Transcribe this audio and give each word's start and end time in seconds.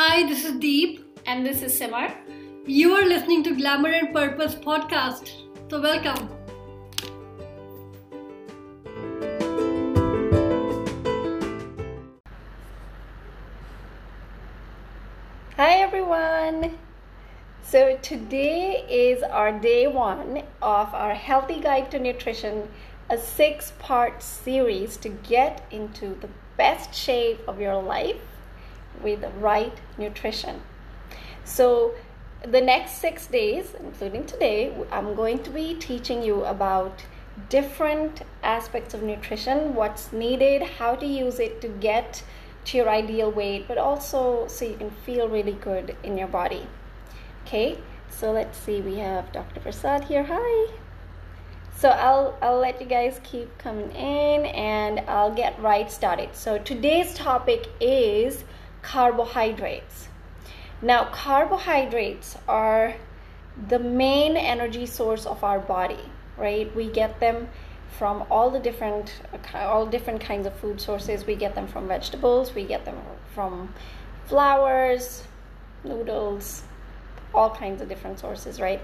Hi, 0.00 0.28
this 0.28 0.44
is 0.44 0.52
Deep. 0.60 1.18
And 1.26 1.44
this 1.44 1.60
is 1.60 1.76
Simar. 1.76 2.14
You 2.66 2.92
are 2.92 3.04
listening 3.04 3.42
to 3.42 3.56
Glamour 3.56 3.88
and 3.88 4.14
Purpose 4.14 4.54
podcast. 4.54 5.32
So, 5.68 5.80
welcome. 5.80 6.28
Hi, 15.56 15.72
everyone. 15.80 16.78
So, 17.62 17.98
today 18.00 18.86
is 18.88 19.24
our 19.24 19.50
day 19.50 19.88
one 19.88 20.44
of 20.62 20.94
our 20.94 21.14
Healthy 21.14 21.58
Guide 21.58 21.90
to 21.90 21.98
Nutrition, 21.98 22.68
a 23.10 23.18
six 23.18 23.72
part 23.80 24.22
series 24.22 24.96
to 24.98 25.08
get 25.08 25.66
into 25.72 26.14
the 26.20 26.28
best 26.56 26.94
shape 26.94 27.40
of 27.48 27.60
your 27.60 27.82
life 27.82 28.37
with 29.02 29.24
right 29.38 29.76
nutrition. 29.96 30.62
So, 31.44 31.94
the 32.42 32.60
next 32.60 32.98
six 32.98 33.26
days, 33.26 33.74
including 33.80 34.24
today, 34.26 34.72
I'm 34.92 35.14
going 35.14 35.42
to 35.42 35.50
be 35.50 35.74
teaching 35.74 36.22
you 36.22 36.44
about 36.44 37.04
different 37.48 38.22
aspects 38.42 38.94
of 38.94 39.02
nutrition, 39.02 39.74
what's 39.74 40.12
needed, 40.12 40.62
how 40.62 40.94
to 40.96 41.06
use 41.06 41.40
it 41.40 41.60
to 41.62 41.68
get 41.68 42.22
to 42.66 42.76
your 42.76 42.88
ideal 42.88 43.30
weight, 43.30 43.66
but 43.66 43.78
also 43.78 44.46
so 44.46 44.64
you 44.64 44.76
can 44.76 44.90
feel 44.90 45.28
really 45.28 45.52
good 45.52 45.96
in 46.02 46.18
your 46.18 46.28
body. 46.28 46.66
Okay, 47.44 47.78
so 48.10 48.30
let's 48.30 48.58
see, 48.58 48.80
we 48.80 48.96
have 48.98 49.32
Dr. 49.32 49.60
Prasad 49.60 50.04
here. 50.04 50.24
Hi. 50.28 50.72
So 51.78 51.90
I'll 51.90 52.36
I'll 52.42 52.58
let 52.58 52.80
you 52.80 52.88
guys 52.88 53.20
keep 53.22 53.56
coming 53.58 53.92
in 53.92 54.46
and 54.46 55.00
I'll 55.08 55.32
get 55.32 55.60
right 55.62 55.90
started. 55.90 56.34
So 56.34 56.58
today's 56.58 57.14
topic 57.14 57.68
is 57.80 58.42
carbohydrates. 58.82 60.08
Now, 60.80 61.04
carbohydrates 61.06 62.36
are 62.46 62.94
the 63.68 63.78
main 63.78 64.36
energy 64.36 64.86
source 64.86 65.26
of 65.26 65.42
our 65.42 65.58
body, 65.58 66.04
right? 66.36 66.74
We 66.76 66.88
get 66.88 67.18
them 67.18 67.48
from 67.98 68.24
all 68.30 68.50
the 68.50 68.60
different 68.60 69.12
all 69.54 69.86
different 69.86 70.20
kinds 70.20 70.46
of 70.46 70.54
food 70.54 70.80
sources. 70.80 71.26
We 71.26 71.34
get 71.34 71.54
them 71.54 71.66
from 71.66 71.88
vegetables, 71.88 72.54
we 72.54 72.64
get 72.64 72.84
them 72.84 72.96
from 73.34 73.74
flours, 74.26 75.24
noodles, 75.82 76.62
all 77.34 77.50
kinds 77.50 77.82
of 77.82 77.88
different 77.88 78.18
sources, 78.20 78.60
right? 78.60 78.80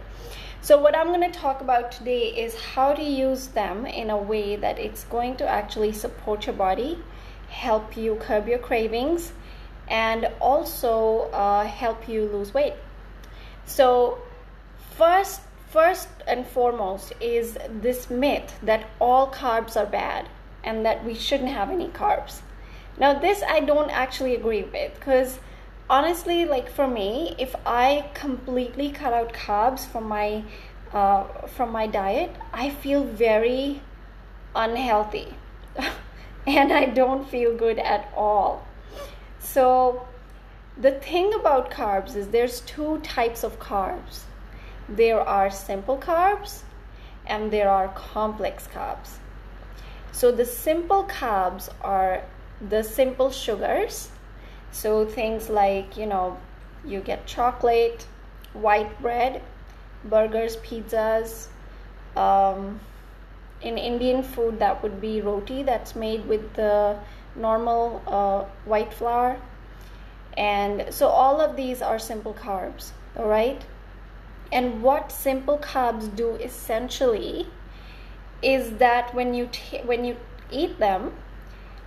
So 0.63 0.81
what 0.81 0.97
I'm 0.97 1.09
going 1.09 1.31
to 1.31 1.39
talk 1.39 1.61
about 1.61 1.93
today 1.93 2.29
is 2.29 2.55
how 2.55 2.95
to 2.95 3.03
use 3.03 3.49
them 3.49 3.87
in 3.87 4.11
a 4.11 4.17
way 4.17 4.57
that 4.57 4.79
it's 4.79 5.05
going 5.05 5.37
to 5.37 5.47
actually 5.47 5.93
support 5.93 6.47
your 6.47 6.57
body, 6.57 6.99
help 7.49 7.97
you 7.97 8.17
curb 8.17 8.49
your 8.49 8.59
cravings, 8.59 9.33
and 9.89 10.29
also 10.41 11.31
uh, 11.33 11.65
help 11.65 12.09
you 12.09 12.27
lose 12.27 12.55
weight. 12.55 12.75
So, 13.67 14.19
first, 14.97 15.41
first 15.71 16.09
and 16.27 16.47
foremost 16.47 17.13
is 17.21 17.59
this 17.69 18.11
myth 18.11 18.59
that 18.63 18.87
all 19.01 19.31
carbs 19.31 19.77
are 19.77 19.87
bad 19.87 20.29
and 20.63 20.85
that 20.87 21.05
we 21.05 21.15
shouldn't 21.15 21.51
have 21.51 21.71
any 21.71 21.89
carbs. 21.89 22.41
Now, 22.99 23.19
this 23.19 23.43
I 23.43 23.61
don't 23.61 23.91
actually 23.91 24.35
agree 24.35 24.63
with 24.63 24.95
because 24.95 25.39
honestly, 25.91 26.45
like 26.45 26.71
for 26.71 26.87
me, 26.87 27.35
if 27.39 27.55
I 27.67 28.11
completely 28.15 28.91
cut 28.91 29.13
out 29.13 29.33
carbs 29.33 29.87
from 29.87 30.05
my 30.09 30.45
uh, 30.93 31.25
from 31.49 31.73
my 31.73 31.87
diet, 31.87 32.31
I 32.53 32.71
feel 32.71 33.03
very 33.03 33.83
unhealthy 34.55 35.35
and 36.47 36.73
I 36.73 36.85
don't 36.87 37.29
feel 37.29 37.57
good 37.57 37.79
at 37.79 38.13
all. 38.17 38.65
So, 39.45 40.09
the 40.77 40.91
thing 40.91 41.33
about 41.35 41.71
carbs 41.71 42.17
is 42.17 42.29
there's 42.29 42.61
two 42.63 42.99
types 43.01 43.45
of 43.45 43.61
carbs 43.61 44.25
there 44.89 45.21
are 45.21 45.51
simple 45.51 45.97
carbs 45.97 46.63
and 47.27 47.51
there 47.51 47.71
are 47.71 47.89
complex 47.89 48.69
carbs. 48.73 49.17
So, 50.13 50.31
the 50.31 50.45
simple 50.45 51.05
carbs 51.05 51.69
are 51.81 52.23
the 52.69 52.83
simple 52.83 53.31
sugars. 53.31 54.11
So, 54.73 55.07
things 55.07 55.49
like, 55.49 55.97
you 55.97 56.07
know, 56.07 56.39
you 56.85 57.01
get 57.01 57.27
chocolate, 57.27 58.07
white 58.53 59.01
bread, 59.01 59.43
burgers, 60.05 60.57
pizzas. 60.59 61.49
Um, 62.17 62.81
in 63.63 63.79
Indian 63.79 64.23
food, 64.23 64.59
that 64.59 64.83
would 64.83 65.01
be 65.01 65.21
roti 65.23 65.63
that's 65.63 65.97
made 65.97 66.27
with 66.27 66.53
the 66.55 66.99
normal 67.37 68.03
uh, 68.07 68.45
white 68.65 68.93
flour. 68.93 69.41
And 70.37 70.93
so 70.93 71.09
all 71.09 71.41
of 71.41 71.57
these 71.57 71.83
are 71.83 71.99
simple 71.99 72.35
carbs, 72.35 72.91
all 73.17 73.29
right? 73.29 73.65
And 74.53 74.83
what 74.83 75.13
simple 75.13 75.59
carbs 75.59 76.15
do 76.15 76.35
essentially 76.37 77.47
is 78.43 78.79
that 78.79 79.15
when 79.15 79.35
you 79.35 79.49
when 79.85 80.05
you 80.05 80.17
eat 80.51 80.79
them, 80.79 81.13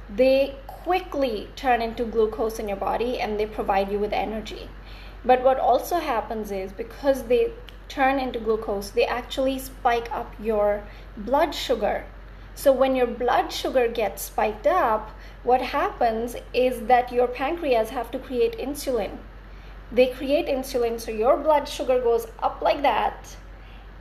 they 0.09 0.55
quickly 0.67 1.49
turn 1.55 1.81
into 1.81 2.05
glucose 2.05 2.59
in 2.59 2.67
your 2.67 2.77
body 2.77 3.19
and 3.19 3.39
they 3.39 3.45
provide 3.45 3.91
you 3.91 3.99
with 3.99 4.13
energy. 4.13 4.69
But 5.25 5.43
what 5.43 5.59
also 5.59 5.99
happens 5.99 6.51
is 6.51 6.71
because 6.71 7.23
they 7.23 7.51
turn 7.89 8.19
into 8.19 8.39
glucose, 8.39 8.91
they 8.91 9.05
actually 9.05 9.59
spike 9.59 10.09
up 10.11 10.33
your 10.39 10.83
blood 11.17 11.53
sugar. 11.53 12.05
So 12.57 12.73
when 12.73 12.95
your 12.95 13.05
blood 13.05 13.53
sugar 13.53 13.87
gets 13.87 14.23
spiked 14.23 14.65
up, 14.65 15.11
what 15.43 15.61
happens 15.61 16.35
is 16.55 16.87
that 16.87 17.11
your 17.11 17.27
pancreas 17.27 17.91
have 17.91 18.09
to 18.09 18.17
create 18.17 18.57
insulin. 18.57 19.19
They 19.91 20.07
create 20.07 20.47
insulin 20.47 20.99
so 20.99 21.11
your 21.11 21.37
blood 21.37 21.69
sugar 21.69 22.01
goes 22.01 22.25
up 22.39 22.63
like 22.63 22.81
that 22.81 23.37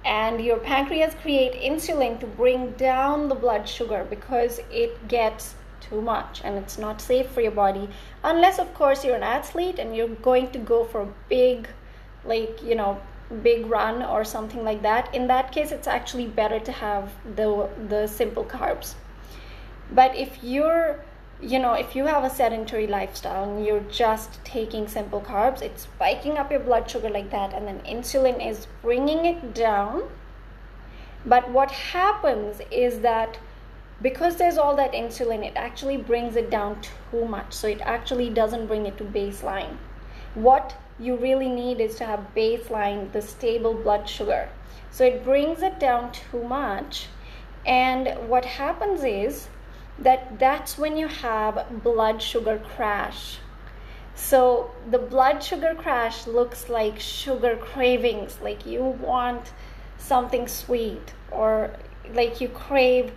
and 0.07 0.41
your 0.41 0.57
pancreas 0.57 1.15
create 1.21 1.53
insulin 1.53 2.19
to 2.21 2.27
bring 2.27 2.71
down 2.73 3.29
the 3.29 3.35
blood 3.35 3.69
sugar 3.69 4.07
because 4.09 4.59
it 4.71 5.07
gets 5.07 5.55
too 5.83 6.01
much 6.01 6.41
and 6.43 6.57
it's 6.57 6.79
not 6.79 7.03
safe 7.03 7.29
for 7.29 7.43
your 7.43 7.53
body. 7.53 7.91
Unless 8.25 8.59
of 8.59 8.73
course 8.73 9.05
you're 9.05 9.17
an 9.17 9.23
athlete 9.23 9.79
and 9.79 9.95
you're 9.95 10.17
going 10.31 10.51
to 10.53 10.59
go 10.59 10.87
for 10.87 11.03
a 11.03 11.15
big 11.29 11.69
like 12.25 12.63
you 12.63 12.75
know 12.75 13.03
big 13.43 13.67
run 13.67 14.03
or 14.03 14.25
something 14.25 14.63
like 14.65 14.83
that 14.83 15.13
in 15.15 15.27
that 15.27 15.51
case 15.53 15.73
it's 15.73 15.89
actually 15.89 16.27
better 16.27 16.61
to 16.61 16.73
have 16.73 17.13
the 17.35 17.69
the 17.89 18.07
simple 18.07 18.45
carbs 18.45 18.95
but 19.93 20.15
if 20.15 20.43
you're 20.43 21.01
you 21.41 21.59
know, 21.59 21.75
if 21.75 21.95
you 21.95 22.07
have 22.07 22.25
a 22.25 22.31
sedentary 22.31 22.87
lifestyle 22.87 23.45
and 23.45 23.67
you're 23.67 23.85
just 23.91 24.43
taking 24.45 24.89
simple 24.89 25.21
carbs, 25.21 25.61
it's 25.61 25.83
spiking 25.83 26.39
up 26.39 26.51
your 26.51 26.61
blood 26.61 26.91
sugar 26.91 27.11
like 27.11 27.31
that, 27.31 27.53
and 27.53 27.67
then 27.67 27.81
insulin 27.81 28.45
is 28.47 28.67
bringing 28.83 29.27
it 29.27 29.55
down. 29.55 30.05
But 31.27 31.51
what 31.51 31.71
happens 31.71 32.63
is 32.71 33.01
that 33.01 33.39
because 34.01 34.37
there's 34.37 34.57
all 34.57 34.77
that 34.77 34.93
insulin, 34.93 35.45
it 35.45 35.55
actually 35.57 35.97
brings 35.97 36.37
it 36.37 36.51
down 36.51 36.81
too 37.11 37.27
much. 37.27 37.53
So 37.53 37.67
it 37.67 37.81
actually 37.83 38.31
doesn't 38.31 38.67
bring 38.67 38.87
it 38.87 38.97
to 38.99 39.05
baseline. 39.05 39.77
What 40.37 40.77
you 41.01 41.17
really 41.17 41.49
need 41.49 41.81
is 41.81 41.97
to 41.97 42.05
have 42.05 42.35
baseline, 42.37 43.11
the 43.11 43.23
stable 43.23 43.73
blood 43.73 44.07
sugar. 44.09 44.51
So 44.91 45.05
it 45.05 45.25
brings 45.25 45.63
it 45.63 45.81
down 45.81 46.13
too 46.13 46.45
much. 46.45 47.09
And 47.65 48.29
what 48.29 48.45
happens 48.45 49.03
is 49.03 49.49
that 49.99 50.39
that's 50.39 50.77
when 50.77 50.99
you 50.99 51.09
have 51.09 51.83
blood 51.83 52.21
sugar 52.21 52.63
crash. 52.77 53.39
So 54.15 54.71
the 54.91 54.99
blood 54.99 55.43
sugar 55.43 55.75
crash 55.75 56.27
looks 56.27 56.69
like 56.69 57.01
sugar 57.01 57.57
cravings, 57.57 58.39
like 58.43 58.67
you 58.67 58.83
want 58.83 59.53
something 59.97 60.47
sweet 60.47 61.15
or 61.31 61.71
like 62.13 62.41
you 62.41 62.49
crave 62.49 63.11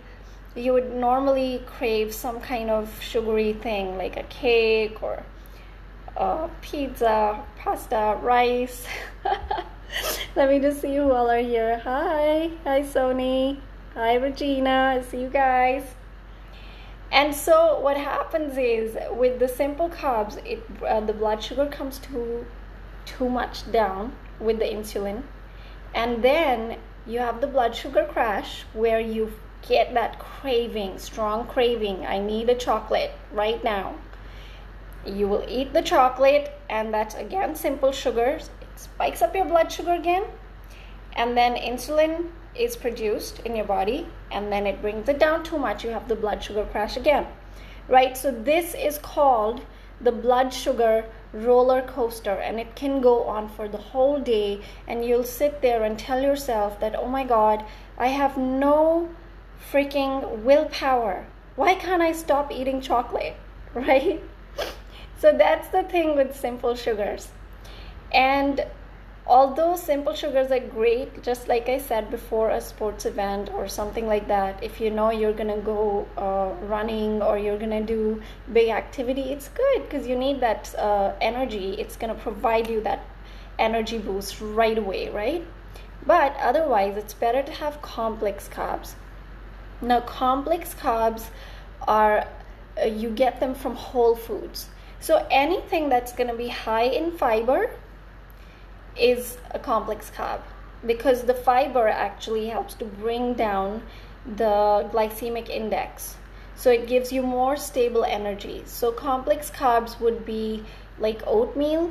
you 0.56 0.72
would 0.72 0.92
normally 0.92 1.62
crave 1.66 2.12
some 2.12 2.40
kind 2.40 2.70
of 2.70 2.90
sugary 3.00 3.52
thing 3.52 3.96
like 3.96 4.16
a 4.16 4.22
cake 4.24 5.00
or 5.02 5.22
a 6.20 6.50
pizza, 6.60 7.42
pasta, 7.56 8.18
rice. 8.20 8.84
Let 10.36 10.50
me 10.50 10.60
just 10.60 10.82
see 10.82 10.94
who 10.94 11.10
all 11.12 11.30
are 11.30 11.38
here. 11.38 11.78
Hi. 11.78 12.50
Hi, 12.64 12.82
Sony. 12.82 13.58
Hi, 13.94 14.14
Regina. 14.16 14.98
I 14.98 15.02
see 15.02 15.22
you 15.22 15.30
guys. 15.30 15.82
And 17.10 17.34
so 17.34 17.80
what 17.80 17.96
happens 17.96 18.56
is 18.58 18.96
with 19.10 19.40
the 19.40 19.48
simple 19.48 19.88
carbs, 19.88 20.36
it 20.46 20.62
uh, 20.86 21.00
the 21.00 21.12
blood 21.12 21.42
sugar 21.42 21.66
comes 21.66 21.98
too 21.98 22.46
too 23.04 23.28
much 23.28 23.72
down 23.72 24.12
with 24.38 24.58
the 24.58 24.66
insulin, 24.66 25.22
and 25.92 26.22
then 26.22 26.78
you 27.06 27.18
have 27.18 27.40
the 27.40 27.48
blood 27.48 27.74
sugar 27.74 28.04
crash 28.04 28.64
where 28.74 29.00
you 29.00 29.32
get 29.66 29.92
that 29.94 30.18
craving, 30.20 30.98
strong 30.98 31.46
craving. 31.46 32.06
I 32.06 32.18
need 32.18 32.48
a 32.48 32.54
chocolate 32.54 33.12
right 33.32 33.62
now. 33.64 33.96
You 35.06 35.28
will 35.28 35.44
eat 35.48 35.72
the 35.72 35.82
chocolate, 35.82 36.52
and 36.68 36.92
that's 36.92 37.14
again 37.14 37.54
simple 37.54 37.92
sugars. 37.92 38.50
It 38.60 38.68
spikes 38.76 39.22
up 39.22 39.34
your 39.34 39.46
blood 39.46 39.72
sugar 39.72 39.92
again, 39.92 40.24
and 41.14 41.36
then 41.36 41.54
insulin 41.54 42.30
is 42.54 42.76
produced 42.76 43.38
in 43.40 43.54
your 43.54 43.64
body 43.64 44.06
and 44.30 44.52
then 44.52 44.66
it 44.66 44.80
brings 44.80 45.08
it 45.08 45.18
down 45.18 45.42
too 45.44 45.58
much. 45.58 45.84
You 45.84 45.90
have 45.90 46.08
the 46.08 46.16
blood 46.16 46.42
sugar 46.42 46.64
crash 46.64 46.96
again. 46.96 47.26
Right 47.88 48.16
so 48.16 48.30
this 48.30 48.74
is 48.74 48.98
called 48.98 49.62
the 50.00 50.12
blood 50.12 50.52
sugar 50.52 51.04
roller 51.32 51.82
coaster 51.82 52.32
and 52.32 52.58
it 52.58 52.74
can 52.74 53.00
go 53.00 53.24
on 53.24 53.48
for 53.48 53.68
the 53.68 53.78
whole 53.78 54.18
day. 54.18 54.62
And 54.86 55.04
you'll 55.04 55.24
sit 55.24 55.62
there 55.62 55.84
and 55.84 55.98
tell 55.98 56.20
yourself 56.20 56.80
that 56.80 56.96
oh 56.96 57.08
my 57.08 57.24
god 57.24 57.64
i 57.98 58.08
have 58.08 58.36
no 58.36 59.10
freaking 59.72 60.38
willpower. 60.38 61.26
Why 61.56 61.74
can't 61.74 62.02
i 62.02 62.12
stop 62.12 62.50
eating 62.52 62.80
chocolate? 62.80 63.36
Right 63.74 64.20
so 65.20 65.32
that's 65.32 65.68
the 65.68 65.82
thing 65.82 66.16
with 66.16 66.34
simple 66.34 66.74
sugars. 66.74 67.28
And 68.12 68.64
although 69.26 69.76
simple 69.76 70.14
sugars 70.14 70.50
are 70.50 70.58
great 70.58 71.22
just 71.22 71.46
like 71.46 71.68
i 71.68 71.78
said 71.78 72.10
before 72.10 72.50
a 72.50 72.60
sports 72.60 73.04
event 73.04 73.48
or 73.52 73.68
something 73.68 74.08
like 74.08 74.26
that 74.26 74.60
if 74.60 74.80
you 74.80 74.90
know 74.90 75.10
you're 75.10 75.32
gonna 75.32 75.60
go 75.60 76.04
uh, 76.16 76.50
running 76.66 77.22
or 77.22 77.38
you're 77.38 77.58
gonna 77.58 77.84
do 77.84 78.20
big 78.52 78.70
activity 78.70 79.30
it's 79.30 79.48
good 79.48 79.82
because 79.82 80.04
you 80.06 80.16
need 80.16 80.40
that 80.40 80.74
uh, 80.76 81.12
energy. 81.20 81.74
It's 81.78 81.96
gonna 81.96 82.14
provide 82.14 82.68
you 82.68 82.80
that 82.80 83.04
energy 83.58 83.98
boost 83.98 84.40
right 84.40 84.76
away 84.76 85.10
right? 85.10 85.46
But 86.04 86.34
otherwise 86.38 86.96
it's 86.96 87.14
better 87.14 87.42
to 87.42 87.52
have 87.52 87.80
complex 87.82 88.48
carbs. 88.48 88.94
Now 89.80 90.00
complex 90.00 90.74
carbs 90.74 91.26
are 91.86 92.26
uh, 92.82 92.86
you 92.86 93.10
get 93.10 93.38
them 93.38 93.54
from 93.54 93.76
whole 93.76 94.16
foods 94.16 94.68
so 95.00 95.26
anything 95.30 95.88
that's 95.88 96.12
going 96.12 96.28
to 96.28 96.36
be 96.36 96.48
high 96.48 96.84
in 96.84 97.16
fiber 97.16 97.70
is 98.96 99.38
a 99.52 99.58
complex 99.58 100.10
carb 100.14 100.40
because 100.86 101.24
the 101.24 101.34
fiber 101.34 101.88
actually 101.88 102.48
helps 102.48 102.74
to 102.74 102.84
bring 102.84 103.34
down 103.34 103.82
the 104.36 104.88
glycemic 104.92 105.48
index. 105.48 106.16
So 106.56 106.70
it 106.70 106.86
gives 106.86 107.10
you 107.10 107.22
more 107.22 107.56
stable 107.56 108.04
energy. 108.04 108.62
So 108.66 108.92
complex 108.92 109.50
carbs 109.50 109.98
would 110.00 110.26
be 110.26 110.62
like 110.98 111.22
oatmeal, 111.26 111.90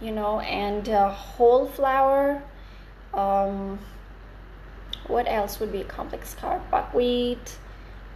you 0.00 0.12
know, 0.12 0.38
and 0.40 0.88
uh, 0.88 1.10
whole 1.10 1.66
flour. 1.66 2.42
Um, 3.12 3.80
what 5.08 5.26
else 5.28 5.58
would 5.58 5.72
be 5.72 5.80
a 5.80 5.84
complex 5.84 6.36
carb? 6.40 6.70
Buckwheat. 6.70 7.58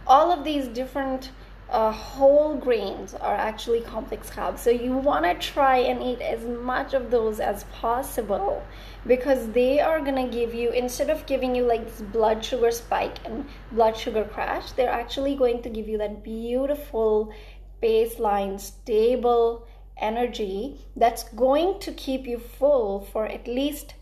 All 0.07 0.31
of 0.31 0.45
these 0.45 0.67
different 0.67 1.31
uh, 1.71 1.89
whole 1.89 2.57
grains 2.57 3.13
are 3.13 3.35
actually 3.35 3.79
complex 3.79 4.29
carbs. 4.29 4.59
So 4.59 4.69
you 4.69 4.97
want 4.97 5.23
to 5.23 5.33
try 5.35 5.77
and 5.77 6.03
eat 6.03 6.21
as 6.21 6.43
much 6.43 6.93
of 6.93 7.09
those 7.09 7.39
as 7.39 7.63
possible 7.65 8.61
because 9.07 9.49
they 9.51 9.79
are 9.79 10.01
going 10.01 10.15
to 10.15 10.37
give 10.37 10.53
you, 10.53 10.71
instead 10.71 11.09
of 11.09 11.25
giving 11.25 11.55
you 11.55 11.63
like 11.63 11.85
this 11.85 12.01
blood 12.01 12.43
sugar 12.43 12.71
spike 12.71 13.17
and 13.25 13.45
blood 13.71 13.95
sugar 13.95 14.25
crash, 14.25 14.73
they're 14.73 14.89
actually 14.89 15.35
going 15.35 15.61
to 15.61 15.69
give 15.69 15.87
you 15.87 15.97
that 15.97 16.23
beautiful 16.23 17.33
baseline, 17.81 18.59
stable 18.59 19.65
energy 19.97 20.77
that's 20.97 21.23
going 21.29 21.79
to 21.79 21.91
keep 21.93 22.27
you 22.27 22.37
full 22.37 23.01
for 23.13 23.25
at 23.25 23.47
least 23.47 23.93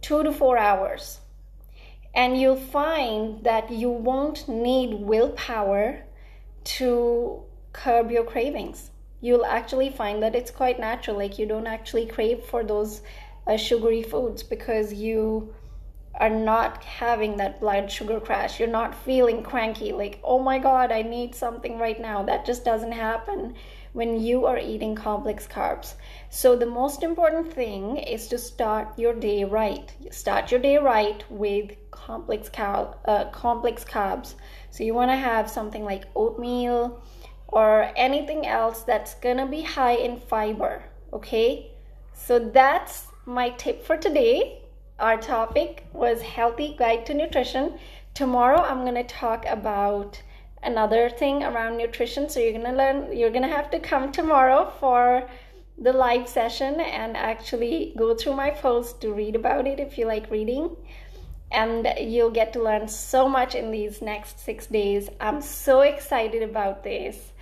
two 0.00 0.22
to 0.22 0.32
four 0.32 0.56
hours. 0.56 1.18
And 2.14 2.40
you'll 2.40 2.56
find 2.56 3.42
that 3.42 3.70
you 3.70 3.90
won't 3.90 4.48
need 4.48 4.94
willpower 4.94 6.04
to 6.64 7.42
curb 7.72 8.10
your 8.10 8.24
cravings. 8.24 8.90
You'll 9.20 9.46
actually 9.46 9.90
find 9.90 10.22
that 10.22 10.34
it's 10.34 10.50
quite 10.50 10.80
natural. 10.80 11.16
Like 11.16 11.38
you 11.38 11.46
don't 11.46 11.66
actually 11.66 12.06
crave 12.06 12.42
for 12.44 12.64
those 12.64 13.02
uh, 13.46 13.56
sugary 13.56 14.02
foods 14.02 14.42
because 14.42 14.92
you 14.92 15.54
are 16.14 16.30
not 16.30 16.84
having 16.84 17.38
that 17.38 17.60
blood 17.60 17.90
sugar 17.90 18.20
crash. 18.20 18.60
You're 18.60 18.68
not 18.68 18.94
feeling 18.94 19.42
cranky, 19.42 19.92
like, 19.92 20.20
oh 20.22 20.38
my 20.38 20.58
God, 20.58 20.92
I 20.92 21.02
need 21.02 21.34
something 21.34 21.78
right 21.78 22.00
now. 22.00 22.22
That 22.22 22.44
just 22.44 22.64
doesn't 22.64 22.92
happen 22.92 23.54
when 23.92 24.20
you 24.20 24.46
are 24.46 24.58
eating 24.58 24.94
complex 24.94 25.46
carbs. 25.46 25.94
So, 26.30 26.56
the 26.56 26.66
most 26.66 27.02
important 27.02 27.52
thing 27.52 27.98
is 27.98 28.28
to 28.28 28.38
start 28.38 28.98
your 28.98 29.14
day 29.14 29.44
right. 29.44 29.92
Start 30.10 30.50
your 30.50 30.60
day 30.60 30.78
right 30.78 31.22
with 31.30 31.72
complex, 31.90 32.48
cal- 32.48 32.98
uh, 33.04 33.26
complex 33.30 33.84
carbs. 33.84 34.34
So, 34.70 34.84
you 34.84 34.94
want 34.94 35.10
to 35.10 35.16
have 35.16 35.50
something 35.50 35.84
like 35.84 36.04
oatmeal 36.16 37.02
or 37.48 37.92
anything 37.96 38.46
else 38.46 38.82
that's 38.82 39.14
gonna 39.14 39.46
be 39.46 39.62
high 39.62 39.96
in 39.96 40.18
fiber. 40.18 40.84
Okay, 41.12 41.70
so 42.14 42.38
that's 42.38 43.08
my 43.26 43.50
tip 43.50 43.84
for 43.84 43.96
today. 43.96 44.62
Our 44.98 45.18
topic 45.18 45.84
was 45.92 46.22
healthy 46.22 46.74
guide 46.78 47.04
to 47.06 47.14
nutrition. 47.14 47.78
Tomorrow, 48.14 48.62
I'm 48.62 48.84
gonna 48.84 49.04
talk 49.04 49.44
about 49.46 50.22
another 50.62 51.10
thing 51.10 51.42
around 51.42 51.76
nutrition. 51.76 52.28
So 52.28 52.40
you're 52.40 52.52
gonna 52.52 52.76
learn, 52.76 53.16
you're 53.16 53.30
gonna 53.30 53.48
have 53.48 53.70
to 53.72 53.80
come 53.80 54.12
tomorrow 54.12 54.72
for 54.78 55.28
the 55.78 55.92
live 55.92 56.28
session 56.28 56.80
and 56.80 57.16
actually 57.16 57.94
go 57.96 58.14
through 58.14 58.36
my 58.36 58.50
post 58.50 59.00
to 59.00 59.12
read 59.12 59.34
about 59.34 59.66
it 59.66 59.80
if 59.80 59.98
you 59.98 60.06
like 60.06 60.30
reading. 60.30 60.76
And 61.50 61.86
you'll 62.00 62.30
get 62.30 62.52
to 62.54 62.62
learn 62.62 62.88
so 62.88 63.28
much 63.28 63.54
in 63.54 63.70
these 63.70 64.00
next 64.00 64.40
six 64.40 64.66
days. 64.66 65.10
I'm 65.20 65.42
so 65.42 65.80
excited 65.80 66.42
about 66.42 66.82
this. 66.82 67.32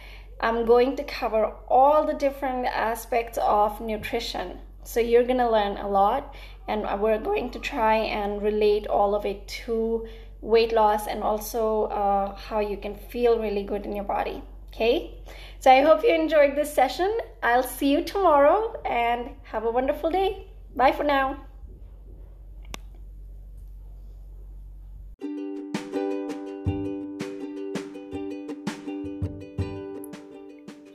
I'm 0.41 0.65
going 0.65 0.97
to 0.97 1.05
cover 1.05 1.53
all 1.69 2.07
the 2.07 2.15
different 2.15 2.67
aspects 2.67 3.39
of 3.43 3.81
nutrition. 3.81 4.59
So 4.83 4.99
you're 4.99 5.27
gonna 5.27 5.51
learn 5.51 5.77
a 5.77 5.87
lot, 5.87 6.35
and 6.67 6.83
we're 7.01 7.19
going 7.19 7.51
to 7.51 7.59
try 7.59 7.97
and 7.97 8.43
relate 8.43 8.87
all 8.87 9.15
of 9.15 9.27
it 9.27 9.47
to 9.67 10.09
weight 10.41 10.73
loss 10.73 11.07
and 11.07 11.23
also 11.23 11.85
uh, 11.85 12.35
how 12.37 12.61
you 12.61 12.77
can 12.77 12.95
feel 12.95 13.39
really 13.39 13.63
good 13.63 13.85
in 13.85 13.95
your 13.95 14.05
body. 14.05 14.43
Okay, 14.73 15.19
so 15.59 15.71
I 15.71 15.81
hope 15.83 16.05
you 16.05 16.15
enjoyed 16.15 16.55
this 16.55 16.73
session. 16.73 17.19
I'll 17.43 17.63
see 17.63 17.91
you 17.91 18.05
tomorrow 18.05 18.81
and 18.85 19.31
have 19.43 19.65
a 19.65 19.71
wonderful 19.71 20.11
day. 20.11 20.47
Bye 20.77 20.93
for 20.93 21.05
now. 21.05 21.45